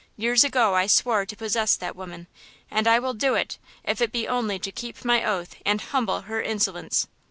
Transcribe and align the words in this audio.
Years 0.17 0.43
ago 0.43 0.73
I 0.73 0.87
swore 0.87 1.27
to 1.27 1.35
possess 1.35 1.75
that 1.75 1.95
woman, 1.95 2.25
and 2.71 2.87
I 2.87 2.97
will 2.97 3.13
do 3.13 3.35
it, 3.35 3.59
if 3.83 4.01
it 4.01 4.11
be 4.11 4.27
only 4.27 4.57
to 4.57 4.71
keep 4.71 5.05
my 5.05 5.23
oath 5.23 5.53
and 5.63 5.79
humble 5.79 6.21
her 6.21 6.41
insolence. 6.41 7.05